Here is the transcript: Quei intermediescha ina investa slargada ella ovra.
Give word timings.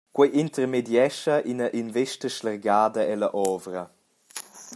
Quei 0.15 0.29
intermediescha 0.43 1.35
ina 1.51 1.67
investa 1.81 2.29
slargada 2.37 3.01
ella 3.13 3.29
ovra. 3.51 3.83